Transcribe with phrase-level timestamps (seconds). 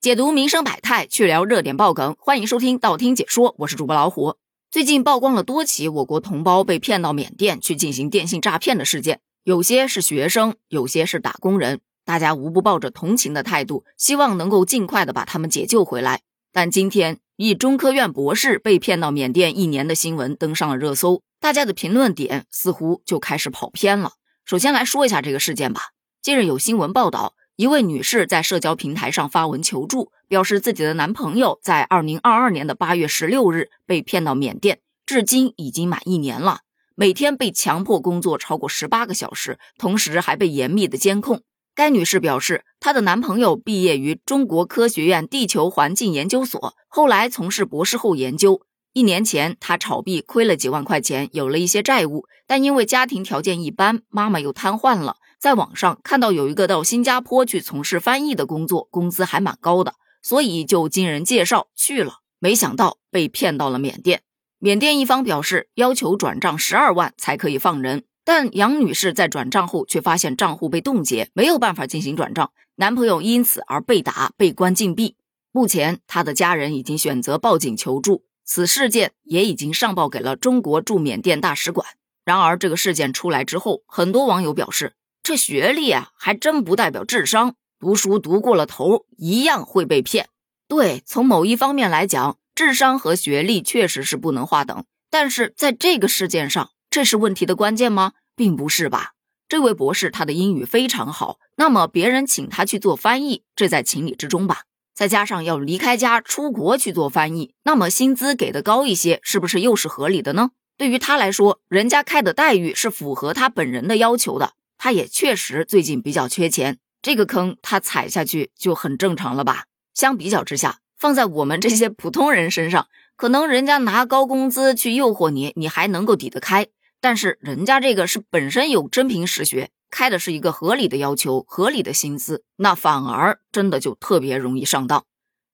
[0.00, 4.36] 解读民生百态，去聊热点爆梗，欢迎收听道听解说，我是主播老虎。
[4.70, 16.22] 最近曝光了多起我国同胞被骗到缅甸去进行电信诈骗的事件，有些是学生，有些是打工人，大家无不抱着同情的态度，希望能够尽快的把他们解救回来。
[16.50, 24.12] 但今天，一中科院博士被骗到缅甸一年的新闻登上了热搜，大家的评论点似乎就开始跑偏了。
[24.46, 25.90] 首先来说一下这个事件吧。
[26.22, 27.34] 近日有新闻报道。
[27.60, 36.60] 一位女士在社交平台上发文求助，表示自己的男朋友在二零二二年的八月十六日被骗到缅甸，至今已经满一年了，
[36.94, 41.42] 每天被强迫工作超过十八个小时，同时还被严密的监控。
[41.74, 48.62] 该女士表示，她的男朋友毕业于中国科学院地球环境研究所，后来从事博士后研究。
[48.94, 55.18] 一年前，他炒币亏了几万块钱，有了一些债务，但因为家庭条件一般，妈妈又瘫痪了。
[55.40, 62.18] 在网上看到有一个到新加坡去从事翻译的工作，工资还蛮高的，所以就经人介绍去了。
[62.38, 64.20] 没想到被骗到了缅甸。
[64.58, 75.16] 缅甸一方表示要求转账十二万才可以放人，但杨女士在转账后却发现账户被冻结，没有办法进行转账，男朋友因此而被打、被关禁闭。
[75.52, 81.86] 目前，她的家人已经选择报警求助，此事件也已经上报给了中国驻缅甸大使馆。
[82.26, 84.92] 然而，这个事件出来之后，很多网友表示。
[85.30, 87.54] 这学历啊，还真不代表智商。
[87.78, 90.28] 读书读过了头，一样会被骗。
[90.66, 94.84] 对，从某一方面来讲，智商和学历确实是不能划等。
[95.08, 98.14] 但是在这个事件上，这是问题的关键吗？
[98.34, 99.12] 并不是吧。
[99.48, 104.62] 这位博士他的英语非常好，那么别人请他去做翻译，这在情理之中吧？
[104.92, 110.50] 再加上要离开家出国去做翻译，那么薪资给的高一些，是不是又是合理的呢？
[110.76, 114.54] 对于他来说，人家开的待遇是符合他本人的要求的。
[114.82, 119.64] 他也确实最近比较缺钱，这个坑他踩下去就很正常了吧？
[119.92, 126.64] 相比较之下，放在我们这些普通人身上，可能人家拿高工资去诱惑你，你还能够抵得开；
[126.98, 135.04] 但是人家这个是本身有真凭实学，开的是一个合理的要求、合理的薪资，那反而真的就特别容易上当。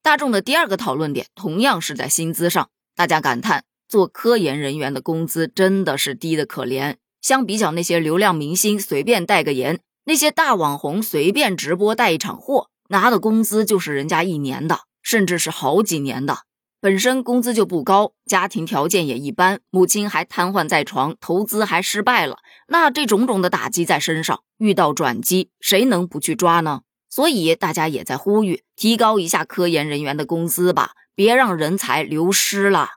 [0.04, 6.94] 大众的第二个讨论点同样是在薪资上，大家感叹做科研人员的工资真的是低的可怜。
[7.26, 16.42] 相比较那些流量明星随便代个言，那些大网红随便直播带一场货，拿的工资就是人家一年的，甚至是好几年的。
[16.80, 22.36] 本身工资就不高，家庭条件也一般，母亲还瘫痪在床，投资还失败了，
[22.68, 26.82] 那这种种的打击在身上，遇到转机，谁能不去抓呢？
[27.10, 32.90] 所以大家也在呼吁，提高一下科研人员的工资吧，别让人才流失了。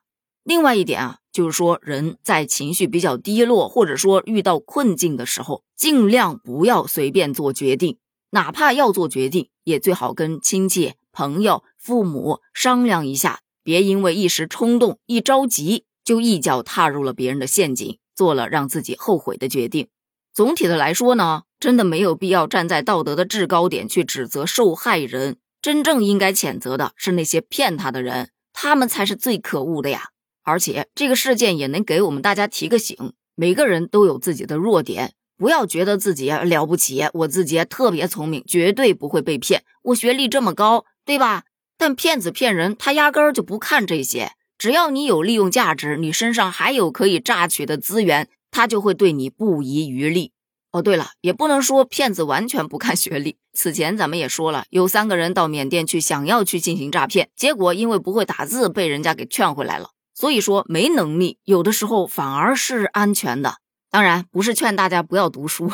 [0.50, 1.18] 另外一点啊。
[1.32, 7.98] 就是说，人在情绪比较低落，或者说遇到困境的时候，尽量不要随便做决定，
[8.32, 19.88] 哪怕要做决定，也最好跟亲戚、朋友、父母商量一下，别因为一时冲动、一着急，就一脚踏入了别人的陷阱，做了让自己后悔的决定。
[20.34, 30.10] 总体的来说呢，真的没有必要站在道德的制高点去指责受害人，真正应该谴责的是那些骗他的人，他们才是最可恶的呀。
[30.50, 39.64] 而且这个事件也能给我们大家提个醒：每个人都有自己的弱点，不要觉得自己了不起，我自己特别聪明，绝对不会被骗。
[39.84, 41.44] 我学历这么高，对吧？
[41.78, 44.32] 但骗子骗人，他压根儿就不看这些。
[44.58, 50.34] 只要你有利用价值，你身上还有可以榨取的资源，他就会对你不遗余力。
[50.72, 53.38] 哦，对了，也不能说骗子完全不看学历。
[53.54, 59.92] 此前咱们也说了，有三个人到缅甸去，想要去进行诈骗，结果因为不会打字，被人家给劝回来了。
[60.20, 63.60] 所以说，没能力有的时候反而是安全的。
[63.90, 65.72] 当然，不是劝大家不要读书，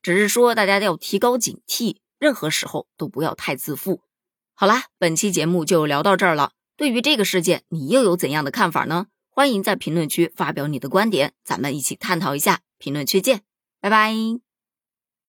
[0.00, 4.02] 只是说大家要提高警惕，任何时候都不要太自负。
[4.54, 6.52] 好啦，本期节目就聊到这儿了。
[6.76, 9.06] 对于这个事件，你又有怎样的看法呢？
[9.30, 12.60] 欢迎在评论区发表你的观点，咱们一起探讨一下。
[12.78, 13.42] 评论区见，
[13.80, 14.47] 拜拜。